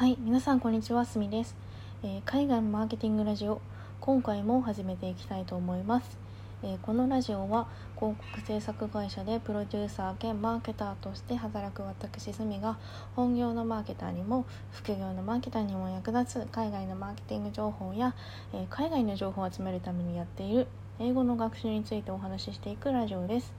[0.00, 1.54] はい、皆さんこんにちは、すみです、
[2.02, 3.60] えー海外マーケティングラジオ
[4.00, 6.16] 今回も始めていきたいと思います、
[6.62, 12.78] えーこのラジオは広告制作会社でプロデューサー兼マーケターとして働く私すみが
[13.14, 18.14] 本業のマーケターにも副業のマーケターにも役立つ海外のマーケティング情報や、
[18.54, 20.66] えー海外の情報を集めるためにやっている
[20.98, 23.52] 英語の学習についてお話ししていくラジオです。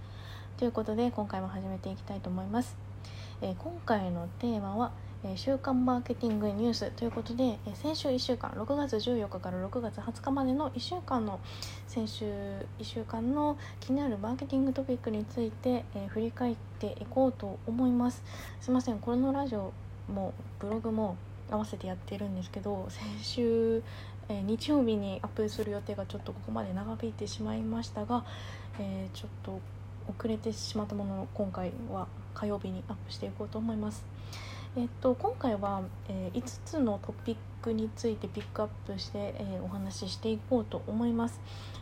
[0.58, 2.76] ということで今回も始めていきたいと思います。
[3.44, 4.92] え今回のテーマは、
[5.24, 11.40] え週刊マーケティングニュースということで、え先週1週間6月14日から6月20日までの1週間の
[11.88, 18.24] 先週1週間の気になるマーケティングトピックについて、え振り返っていこうと思います
[18.60, 19.72] すいませんこのラジオ
[20.12, 21.16] もブログも
[21.52, 23.84] 合わせてやってるんですけど先週、
[24.28, 28.26] え日曜日にアップする予定がちょっとここまで長引いてしまいましたが、
[28.80, 29.60] えーちょっと
[30.08, 34.11] 遅れてしまったものの今回は火曜日にアップしていこうと思います。
[34.78, 41.42] えっと、今回は、えー5つのトピックについてピックアップして、えーお話ししていこうと思います。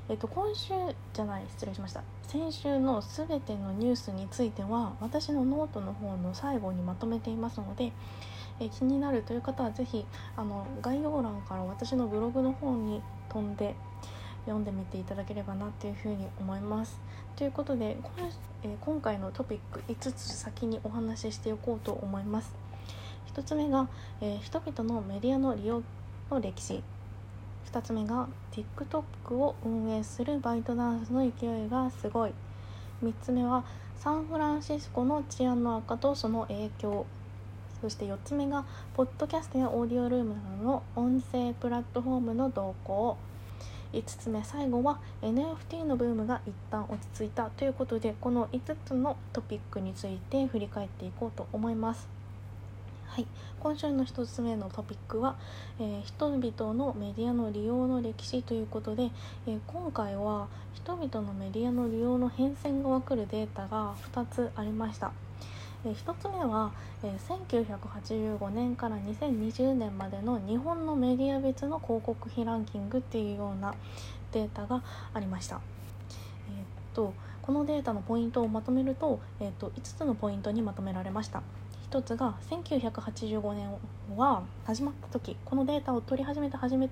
[0.09, 0.73] えっと、今週
[1.13, 7.91] じゃない失礼しました先週のすべてのニュースについては私のノートの方の最後にまとめていますので、
[8.59, 10.03] えー気になるという方はぜひ
[10.35, 13.75] あの概要欄から私のブログの方に飛んで
[14.45, 16.99] 読んでみていただければなというふうに思います。
[17.35, 17.97] ということで,、
[18.63, 22.68] え今回のトピック5つ先にお話ししていこうと思います。
[23.39, 23.87] 1つ目が、
[24.19, 25.81] えー人々のメディアの利用
[26.29, 26.83] の歴史。
[27.71, 32.33] 2つ目が TikTok を運営するバイトダンスの勢いがすごい。
[33.01, 33.63] 3つ目は
[33.95, 37.05] サンフランシスコの治安の悪化とその影響。
[37.79, 43.15] そして4つ目がポッドキャストやオーディオルームなどの音声プラットフォームの動向。
[43.93, 52.18] 5つ目最後は NFT のブームが一旦落ち着いたということでこの5つのトピックについて振り返っていこうと思います。
[53.09, 53.27] はい、
[53.59, 55.35] 今週の1つ目のトピックは、
[55.79, 59.09] えー人々のメディアの利用の歴史ということで、
[59.47, 65.11] えー今回は人々のメディアの利用の変遷が分かるデータが2つありました。
[65.83, 73.73] えー1つ目は、え1985年から2020年までの日本のメディア別の広告費ランキングっていうような
[74.31, 74.83] データが
[75.15, 75.59] ありました。
[76.47, 76.63] えっ
[76.93, 81.41] とこのデータのポイントをまとめると,、えっと5つのポイントにまとめられました。
[81.89, 83.67] 一つが1985年
[84.15, 85.35] は始まった時。
[85.43, 86.87] このデータを取り始めた初め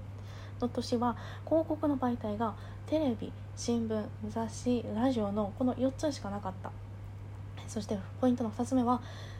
[0.60, 1.16] の年は
[1.46, 2.56] 広告の媒体が
[2.88, 6.72] テレビ新聞雑誌ラジオのこの4つしかなかった。
[7.68, 9.00] そしてポイントの2つ目は、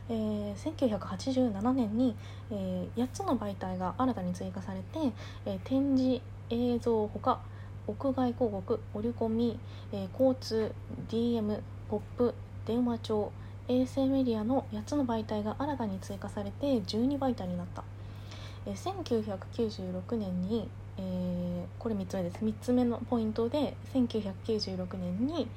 [0.10, 2.16] えー1987年に、
[2.52, 5.12] えー8つの媒体が新たに追加されて、
[5.48, 7.40] えー展示映像ほか
[7.88, 9.60] 屋外広告折り込み、
[9.92, 10.72] えー交通
[11.10, 12.36] DM ポップ
[12.68, 13.32] 電話帳
[13.70, 17.84] 衛星メディアの8つの媒体が新たに追加されて12媒体になった、
[18.66, 22.38] えー1996年に、えーこれ3つ目です。
[22.38, 25.48] 3つ目のポイントで1996年に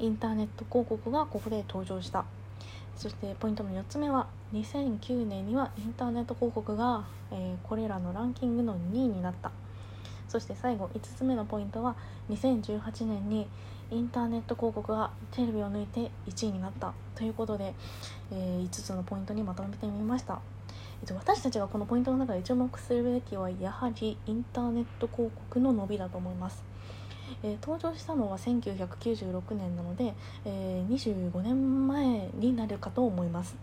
[0.00, 2.24] インターネット広告がここで登場した。
[2.96, 9.52] そしてポイントの4つ目は2009年にはインターネット広告が、えーこれらのランキングの2位になった。
[10.30, 11.96] そして最後5つ目のポイントは
[12.30, 13.48] 2018年に
[13.90, 16.92] インターネット広告がテレビを抜いて1位になった。
[17.16, 17.74] ということで、
[18.30, 20.40] え5つのポイントにまとめてみました、
[21.16, 26.62] 私たちがこのポイントの中で注目するべきはやはりインターネット広告の伸びだと思います。
[27.42, 30.14] えー登場したのは1996年なので、
[30.44, 33.56] えー25年前になるかと思います。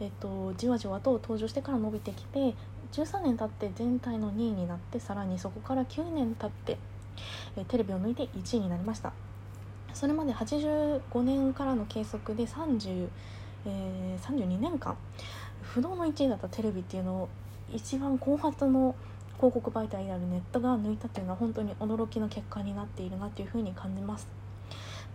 [0.00, 2.54] えっとじわじわと登場してから伸びてきて
[2.94, 6.78] 13年経って全体の2位になってさらにそこから9年経って、
[7.66, 9.12] テレビを抜いて1位になりました
[9.92, 13.08] それまで85年からの計測で30、
[13.66, 14.96] えー32年間
[15.62, 17.28] 不動の1位だったテレビっていうのを
[17.72, 18.94] 一番後発の
[19.36, 24.43] 広告媒体であるネットが抜いたっていうのは本当に驚きの結果になっているなっていうふうに感じます。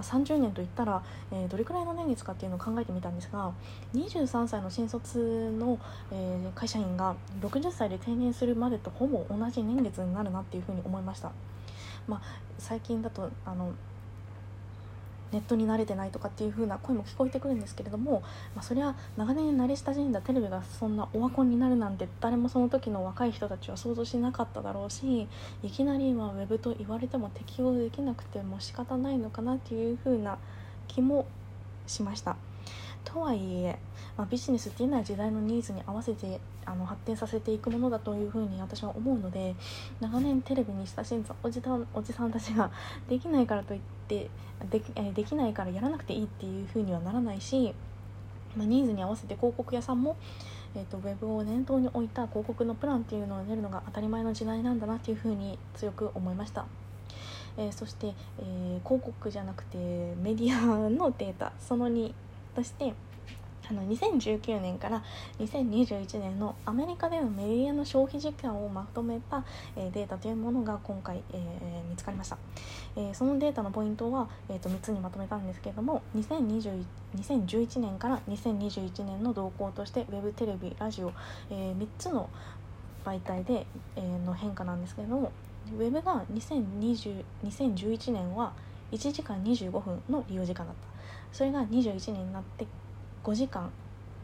[0.02, 3.52] 30年といったら、えーどれくらいの年月かっていうのを考えてみたんですが
[3.94, 5.80] 23歳の新卒の、
[6.12, 11.32] えー会社員が60歳で定年するまでとほぼ同じ年月になるなっていうふうに思いました。
[12.08, 12.22] まあ、
[12.58, 13.72] 最近だとあの
[15.32, 18.22] ネットに慣れてないとかっていう風な声も聞こえてくるんですけれども、
[18.56, 25.28] まあ、そりゃ長年慣れ親しんだテレビがそんなオワコンになるなんて誰もその時の若い人たちは想像しなかっただろうし
[25.64, 30.38] いきなり今ウェブと言われても適応できなくても仕方ないのかなっていう風な
[30.88, 31.28] 気も
[31.86, 32.49] しました。
[33.04, 33.78] とはいえ、
[34.18, 39.56] まあ、ビジネスっていうのは時代のニーズに合わせてあの発展させていくものだというふうに私は思うので
[40.00, 42.70] 長年テレビに親しんだおじたおじさんたちが
[43.10, 44.30] できないからといって
[44.70, 47.74] でき,、えできないからやらなくていいっていうふうにはならないし、
[48.56, 50.18] まあ、ニーズに合わせて広告屋さんも、
[50.76, 56.66] えーと、ウェブを念頭に置いた広告のプランっていうのを出るのが当たり前の時代なんだなっていうふうに強く思いました。
[57.58, 59.78] えー、そして、えー、広告じゃなくて
[60.22, 62.14] メディアのデータその2
[62.60, 62.94] として
[63.70, 65.04] あの2019年から
[65.40, 69.46] 2021年のアメリカでのメディアの消費時間をまとめた、
[69.78, 72.38] えー、データというものが今回、えー、見つかりました、
[72.98, 76.84] えー、そのデータのポイントは、えーと、3つにまとめたんですけれども2021
[77.16, 81.12] 2011年から2021年の動向としてウェブテレビラジオ、
[81.50, 82.30] え3つの
[83.06, 83.66] 媒体で、
[83.96, 85.32] えの変化なんですけれども
[85.76, 88.54] ウェブが2020 2011年は
[88.92, 91.36] 1時間25分の利用時間だった。
[91.36, 92.66] それが21年になって
[93.24, 93.70] 5時間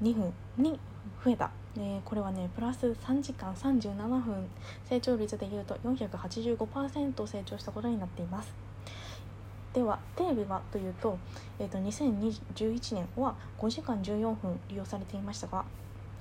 [0.01, 0.79] 2分に
[1.23, 4.47] 増えた、え、これはねプラス3時間37分。
[4.89, 8.53] 成長率でいうと485%成長したことになっています。
[9.75, 11.17] ではテレビはというと,、
[11.59, 15.65] えーと、2011年は5時間14分利用されていましたが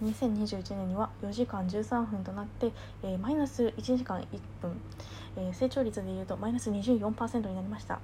[0.03, 2.73] 2021年には4時間13分となって、
[3.05, 4.27] えー、マイナス1時間1
[4.61, 4.77] 分、
[5.37, 8.01] えー、成長率でいうとマイナス24%になりました。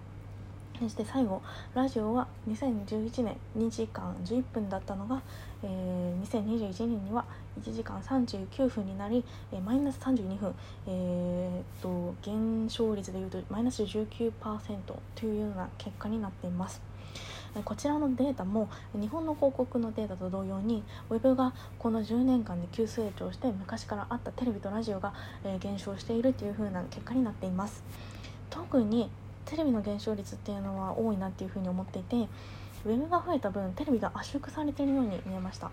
[0.80, 1.42] そして最後
[1.74, 5.20] ラジオは2011年2時間11分だったのが、
[5.62, 7.26] えー、2021年には
[7.62, 9.22] 1時間39分になり、
[9.52, 10.54] えー、マイナス32分、
[10.86, 14.32] えー、と減少率でいうとマイナス19%
[15.14, 16.80] というような結果になっています。
[17.64, 25.12] こちらのデータも日本の広告のデータと同様にウェブがこの10年間で急成長して昔からあったテレビとラジオが
[25.58, 27.82] 減少しているというふうな結果になっています
[28.50, 29.10] 特に
[29.50, 32.16] テレビの減少率っていうのは多いなっていうふうに思っていて
[32.84, 35.72] ウェブが増えた分テレビが圧縮されているように見えました、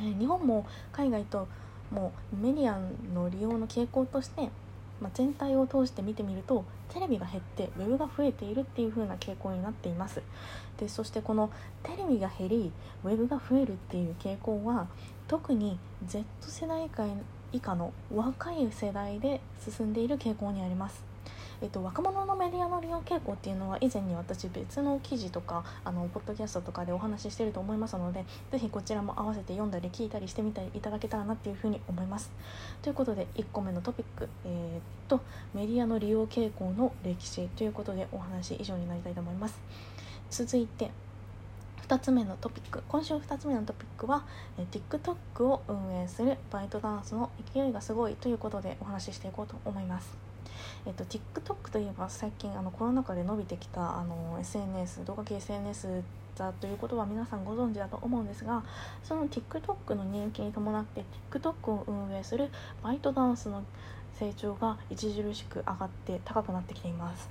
[0.00, 1.48] えー、日本も海外と
[1.90, 2.78] もうメディア
[3.12, 4.48] の利用の傾向として、
[5.00, 10.22] まあ、全体を通して見てみるとテレビが減ってウェブが増えているっていう風な傾向になっています。
[10.78, 11.50] でそしてこの
[11.82, 12.72] テレビが減り
[13.04, 14.86] ウェブが増えるっていう傾向は
[15.26, 16.88] 特に Z 世代
[17.52, 21.15] 以下の若い世代で進んでいる傾向にあります。
[21.62, 32.30] えっと、若者のメディアの利用傾向っていうのは以前に私別の記事とかあのポッドキャストとかでお話ししてると思いますので是非こちらも合わせて読んだり聞いたりしてみていただけたらなっていうふうに思います。
[32.82, 35.20] ということで1個目のトピック、えー、っと
[35.54, 39.58] メディアの利用傾向の歴史ということでお話以上になりたいと思います。
[40.30, 40.90] 続いて
[41.88, 44.24] 2つ目のトピック今週2つ目のトピックは
[44.58, 50.25] え TikTok を運営するバイトダンスの勢いがすごいということでお話ししていこうと思います
[50.86, 56.02] えっと、TikTok といえば最近あのコロナ禍で伸びてきたあの SNS 動画系 SNS
[56.36, 58.62] だということは皆さんご存知だと思うんですが
[59.02, 62.50] その TikTok の人気に伴って TikTok を運営する
[62.82, 63.64] バイトダンスの
[64.18, 67.28] 成長が著しく上がって高くなってきています。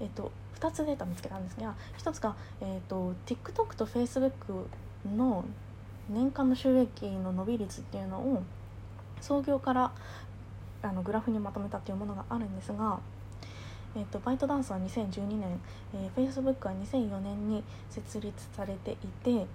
[0.00, 4.30] えっと、2つデータ見つけたんですが1つが、えっと、TikTok と Facebook
[5.14, 5.44] の
[6.08, 8.42] 年間の収益の伸び率っていうのを
[9.20, 9.92] 創業から
[10.82, 12.98] あのグラフにまとめたというものがあるんですが、
[13.96, 15.60] えーと、バイトダンスは2012年、
[15.94, 19.46] えー、Facebook は2004年に設立されていて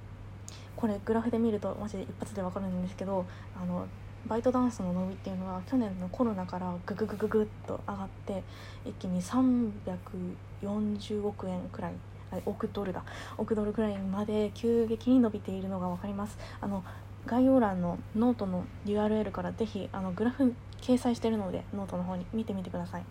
[0.76, 3.26] これグラフで見るとマジで一発で分かるんですけど
[3.62, 3.88] あの
[4.28, 8.44] バイトダンスの伸びっていうのは去年のコロナからグググググッと上がって
[8.84, 11.94] 一気に340億円くらい
[12.46, 13.04] 億ドルだ。
[13.38, 16.38] 億ドルくらいまで急激に伸びているのが分かります。
[16.60, 16.84] あの
[17.26, 23.06] 概要欄のノートの URL からぜひあのグラフ掲載してるのでノートの方に見てみてください。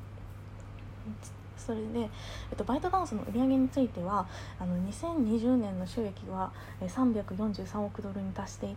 [1.57, 4.27] それで、えっと、バイトダンスの売り上げについては
[4.59, 8.77] あの2020年の収益は343億ドルに達していて、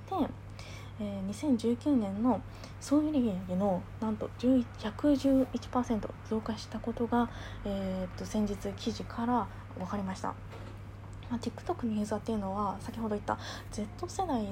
[1.02, 2.42] えー、2019年の
[2.80, 7.30] 総売り上げのなんと111%増加したことが、
[7.66, 10.30] えー、っと先日記事から分かりました、
[11.30, 13.38] まあ、TikTok のユーザーっていうのは先ほど言った
[13.72, 14.48] Z 世代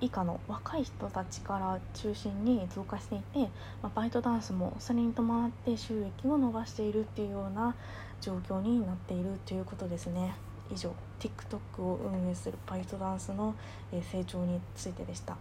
[0.00, 3.38] 以下の若い人たちから中心に増加していて、
[3.82, 7.74] まあ、バイトダンスもそれに伴って収益を伸ばしているっていうような
[8.20, 10.34] 状況になっているということですね。
[10.72, 13.54] 以上 TikTok を運営するバイトダンスの
[13.90, 15.36] 成長についてでした。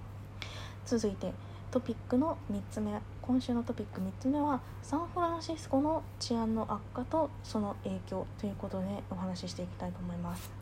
[0.85, 1.33] 続いて
[1.71, 10.58] トピックの3つ目今週のトピック3つ目はサンフランシスコの治安の悪化とその影響ということでお話ししていきたいと思います。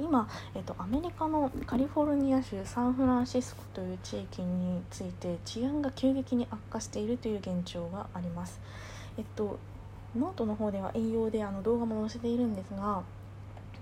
[0.00, 8.60] 今、えっと、アメリカのカリフォルニア州サンフランシスコという地域について治安が急激に悪化しているという現状があります。
[9.16, 9.58] えっと、
[10.16, 13.02] ノートの方では引用であの動画も載せているんですが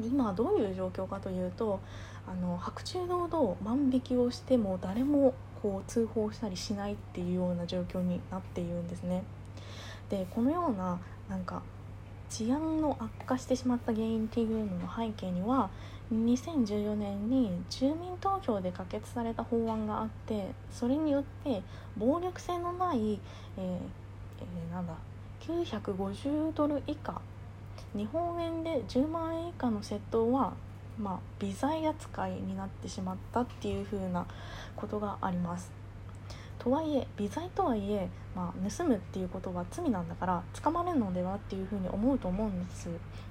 [0.00, 1.80] 今どういう状況かというと
[2.26, 9.22] あの白昼堂々万引きをしても誰もこう通報したりしないっていうような状況になっているんですね。
[10.10, 11.62] でこのようななんか
[12.28, 15.70] 治安の悪化してしまった原因っていうのの背景には
[16.12, 21.62] 2014年に住民投票で可決された法案があってそれによって
[21.96, 23.18] 暴力性のない、
[23.58, 24.94] えーえー、なんだ
[25.40, 27.20] 950ドル以下
[27.94, 30.52] 日本円で10万円以下の窃盗は、
[30.98, 34.26] まあ、微罪扱いになってしまったっていう風な
[34.76, 35.85] ことがあります。
[36.66, 42.88] とはいえ微罪とはいえ、まあ、盗むっていうことは罪なんだから捕まれるのではっていうふうに思うと思うんです。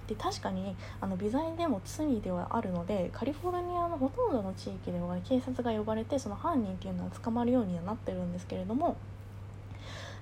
[0.08, 8.96] で確かにあの微罪でも罪ではあるのでカリフォルニアのほとんどの地域では警察が呼ばれてその犯人っていうのは捕まるようにはなってるんですけれども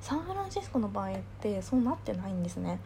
[0.01, 2.79] サンフランシスコの場合ってそうなってないんですね。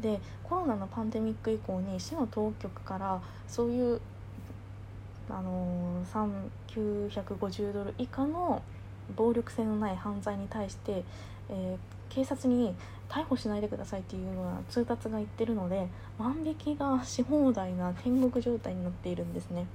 [0.00, 4.00] でコロナのパンデミック以降に市の当局からそういう
[5.28, 8.62] あのー、950ドル以下の
[9.16, 11.04] 暴力性のない犯罪に対して、
[11.48, 12.74] えー、警察に
[13.08, 19.66] 逮捕しないでくださいっていうような通達が言ってるので万引きがし放題な天国状態になっているんですね。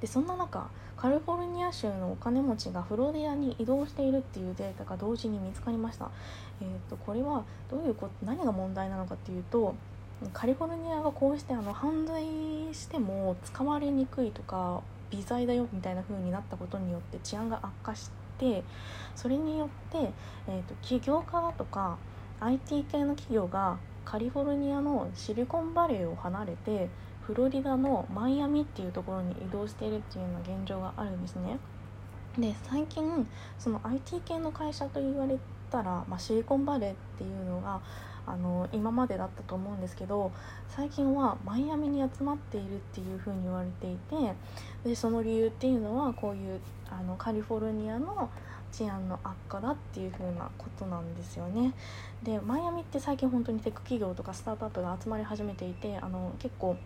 [0.00, 6.10] でそんな中カリフォルニア州のお金持ちがフロリダに移動しているっていうデータが同時に見つかりました。
[6.60, 9.74] えーと、これはどういうこと何が問題なのかっていうと
[10.34, 12.22] カリフォルニアがこうしてあの犯罪
[12.74, 18.62] しても捕まりにくいとか微罪だよみたいな風になったことによって治安が悪化して
[19.14, 20.10] それによって、
[20.48, 21.98] えーと、起業家だとか
[22.40, 26.88] IT 系の企業がカリフォルニアのシリコンバレーを離れて
[27.26, 31.58] フロリダのマイアミっていうところに移動しているっていうような現状があるんですね。
[32.38, 35.38] で最近その IT 系の会社と言われ
[35.70, 37.80] たら、まあ、シリコンバレーっていうのが
[38.30, 40.30] あの今までだったと思うんですけど
[40.68, 44.34] 最近はマイアミに集まっているっていうふうに言われていて
[44.84, 48.30] でその理由っていうのはこういうあのカリフォルニアの
[48.72, 51.74] 治安の悪化だっていう風なことなんですよね。
[52.22, 56.76] でマイアミって最近本当にテック企業とかスタートアップが集まり始めていてあの結構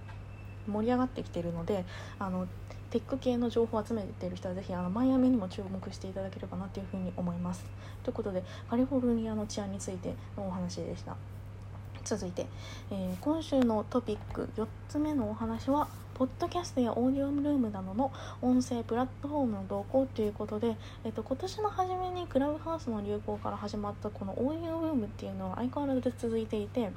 [0.66, 1.84] 盛り上がってきてるので
[2.18, 2.46] あの
[2.90, 7.64] テック系の情報を集めてる人はぜひあのマイアミにも注目していただければなというふうに思います。
[8.02, 11.33] ということでカリフォルニアの治安についてのお話でした。
[12.04, 12.46] 続いて、
[12.90, 26.90] えー、今週のトピック4つ目のお話はポッドキャストやオーディオルームなどの音声プラットフォームの動向ということで、えっと、今年の初めにクラブハウスの流行から始まったこのオーディオルームっていうのは相変わらず続いていて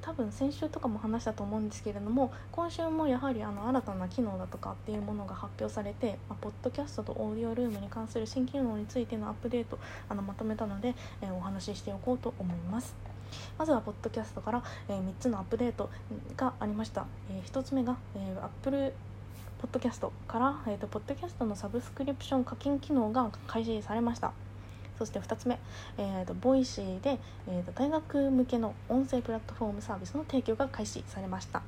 [0.00, 13.15] 多分先週とかも話したと思うんですけれども今週もやはりあの新たな機能だとかっていうものが発表されて、まあ、ポッドキャストとオーディオルームに関する新機能についてのアップデートあのまとめたので、えー、お話ししておこうと思います。
[13.58, 15.90] まずはポッドキャストから、えー、3つのアップデート
[16.36, 18.92] がありました、えー、1つ目が、えー、Apple
[19.62, 24.32] Podcast から、えーと、ポッドキャストのサブスクリプション課金機能が開始されました。
[24.98, 25.58] そして2つ目、
[25.98, 27.18] えーと、 Voicy で、
[27.48, 31.62] えーと、大学向けの音声プラットフォームサービスの提供が開始されました。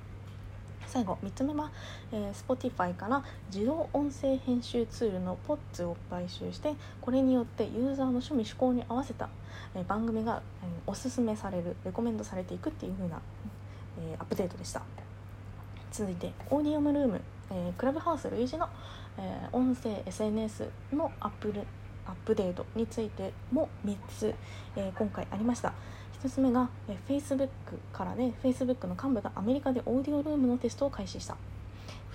[0.88, 1.70] 最後3つ目は、
[2.12, 9.28] えー、Spotify から自動音声編集ツールの POTS を買収してこれによってユーザーの趣味嗜好に合わせた、
[9.74, 13.20] えー、番組が、えー、おすすめされるレコメンドされていくっていう風な、
[14.00, 14.82] えー、アップデートでした。
[15.90, 18.68] 続いてオーディオムルーム、えー、クラブハウス類似の、
[19.18, 21.62] えー、音声 SNS のアップル
[22.06, 24.34] アップデートについても3つ、
[24.76, 25.74] えー、今回ありました。
[26.22, 27.48] 1つ目が、え Facebook
[27.92, 31.36] からで、ね、Facebook の幹部がアメリカでオーディオルームのテストを開始した。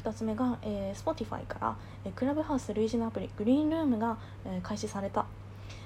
[0.03, 5.25] 2つ目が、えー、Spotify から、えクラブハウス類似のアプリグリーンルームが、え、開始された、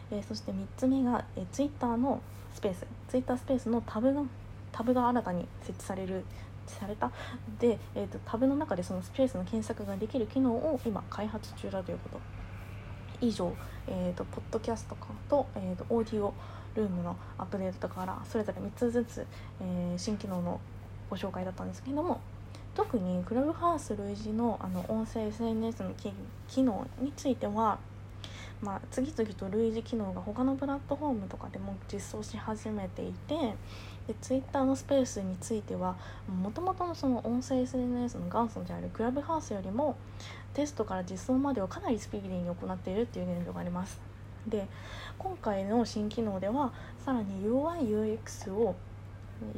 [0.10, 2.20] え、そして3つ目が、え、Twitter の
[2.56, 2.88] スペース。
[3.10, 4.24] Twitter スペースのタブが
[4.72, 6.26] タブが新たに設置される
[6.66, 7.12] された。
[7.60, 12.20] で、えーと、タブの中でそのスペースの検索ができる機能を今開発中だということ。
[13.22, 13.52] 以上、
[13.88, 14.96] えーと、ポッドキャスト
[15.30, 16.34] と,、えーとオーディオ
[16.78, 19.26] ルームのアップデートからそれぞれ3つずつ、
[19.62, 20.62] えー、新機能の
[21.10, 22.22] ご紹介だったんですけれども
[22.76, 25.92] 特にクラブハウス類似のあの音声 SNS の
[26.48, 27.80] 機能については、
[28.62, 33.36] まあ、次々と類似機能が他のプラットフォームとかでも実装し始めていて
[34.08, 35.98] で Twitter のスペースについては
[36.30, 39.96] もともとのその音声 SNS の元祖であるクラブハウスよりも
[40.54, 44.07] テストから実装までをかなりスピーディーに行っているっていう現状があります。
[44.48, 44.68] で
[45.18, 46.72] 今回の新機能では
[47.04, 48.76] さらに UIUX を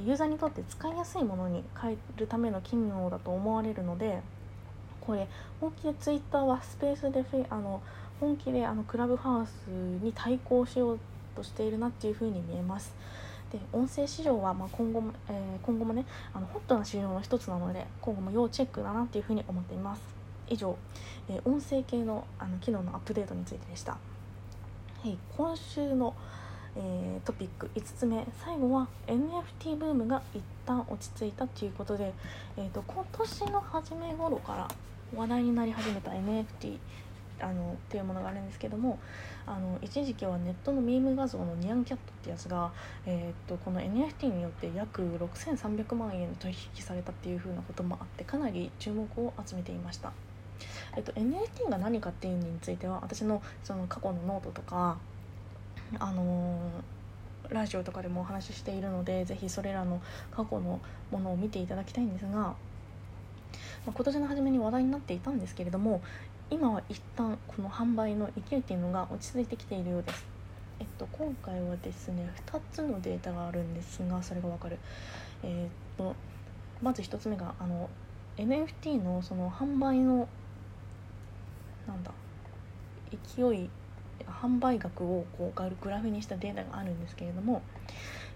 [0.05, 4.21] ユーザーにとって使いやすいものに変えるための機能だと思われるので
[5.01, 5.27] これ
[5.59, 7.81] 本気で Twitter はスペースでフェあの
[8.19, 10.99] 本気であのクラブハウスに対抗しよう
[11.35, 12.93] としているなっていうふうに見えます。
[13.51, 20.01] で音声市場はま今後も、えー、今後もねあのホットな市場の一つなので今後も要チェックだなっていうふうに思っています。
[20.49, 20.75] 以上、
[21.29, 23.97] えー、音声系のあの機能のアップデートについてでした。
[25.01, 26.13] はい、今週の、
[26.75, 32.11] えー、トピック5つ目最後は NFT ブームが一旦落ち着いたということで、
[32.57, 34.67] えーと、今年の初め頃から
[35.15, 36.77] 話題になり始めた NFT
[37.39, 38.99] あのっていうものがあるんですけども
[39.47, 42.69] あの一時期はネットのミーム画像のニャンキャットってやつが、
[43.05, 50.11] えーと、この NFT によって約6300万円取引されたっていう風なこともあってかなり注目を集めていました。
[50.95, 54.97] えっと、NFT が何かっていうのについては私のその過去のノートとか
[55.97, 60.79] あのー、ラジオとかでもお話ししているのでぜひそれらの過去の
[61.11, 62.55] ものを見ていただきたいんですが、ま
[63.87, 66.01] あ、今年の初めに話題になっていたんですけれども
[66.51, 70.25] 今は一旦この販売の勢いっていうのが落ち着いてきているようです。
[70.79, 74.79] えっと、今回はですね2つのデータがあるんですがそれがわかる、
[75.43, 76.15] えー、っと
[76.81, 77.89] まず1つ目があの
[78.37, 80.29] NFT のその販売の
[81.89, 82.11] なんだ。
[83.11, 83.69] 勢い
[84.25, 87.63] 販売額をこうグラフにしたデータがあるんですけれども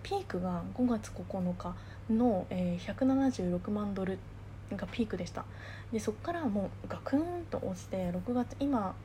[0.02, 1.76] ピークが5月9日
[2.10, 4.18] の、えー、176万ドル
[4.72, 5.46] がピークでした。
[5.92, 8.96] でそこからもうガクンと落ちて6月今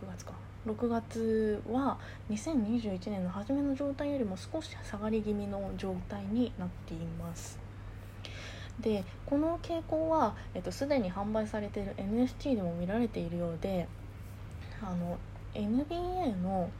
[0.00, 0.32] 6月か。
[0.66, 1.96] 6月は
[2.28, 7.65] 2021年の初めの状態よりも少し下がり気味の状態になっています。
[8.80, 10.34] でこの傾向は
[10.70, 13.88] すで、に販売されている NFT でも見られているようで
[14.82, 15.18] あの
[15.54, 16.70] NBA の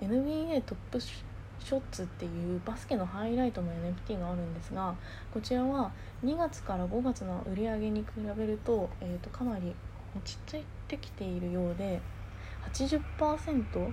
[0.00, 4.94] NBA トップショッツっていうバスケのハイライトの NFT があるんですが
[5.32, 5.92] こちらは
[6.24, 8.06] 2月から5月の売り上げに比
[8.36, 9.74] べると,、えー、とかなり
[10.16, 12.00] 落ち着いてきているようで
[12.72, 13.92] 80%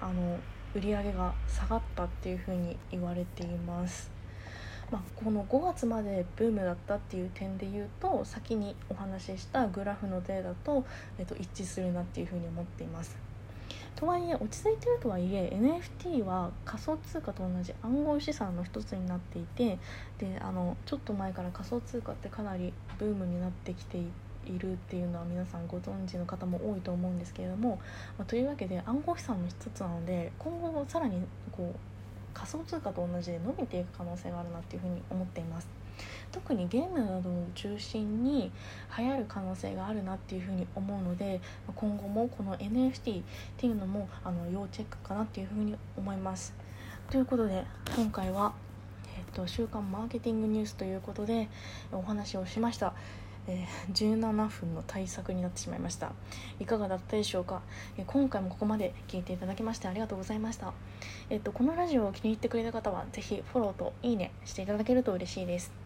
[0.00, 0.38] あの
[0.74, 4.13] 売り上げが下がったっていうふうに言われています。
[4.94, 10.84] まあ、この5月までブームだったっていう点で言うと先にお話ししたグラフのデータと,、
[11.18, 13.16] えっと一致するなっていうふうに思っています。
[13.96, 19.78] とはいえ落ち着いてるとはいえ NFT は仮想通貨と同じ暗号資産の一つになっていて
[20.18, 27.80] であのちょっと前から仮想通貨ってかなりブームになってきているっていうのは皆さんご存知の方も多いと思うんですけれども、
[28.18, 31.93] まあ、というわけで暗号資産の一つなので今後さらにこう
[32.34, 35.68] 仮想通貨と同じで伸びていく可能性があるなっていうふうに思っています。
[36.32, 38.50] 特にゲームなどを中心に
[38.98, 41.40] 流行る可能性があるなっていうふうに思うので
[41.76, 43.22] 今後もこの NFT っ
[43.56, 46.52] ていうのもあの要チェックかなっていうふうに思います。
[47.10, 48.52] ということで今回は、
[49.16, 51.48] えっと、週刊マーケティングニュースということで
[51.92, 52.94] お話をしました。
[53.46, 56.12] えー、17分の対策になってしまいました。
[56.60, 57.62] いかがだったでしょうか、
[57.96, 60.72] えー、今回もここまで聞いていただきましてありがとうございました。
[61.30, 65.84] えっ、とこのラジオを気に入ってくれた方はぜひフォローといいねしていただけると嬉しいです。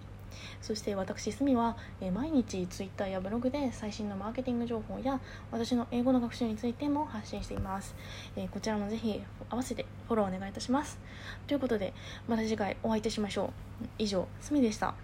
[0.61, 7.95] そして私すみは、えー、毎日 Twitter やブログで最新のマーケティング情報や私の英語の学習についても発信しています、
[8.37, 10.99] えー、こちらもぜひ合わせてフォローお願いいたします。
[11.47, 11.93] ということで
[12.27, 13.87] また次回お会いいたしましょう。
[13.99, 14.95] 以上すみでした。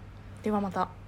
[0.43, 1.04] ではまた。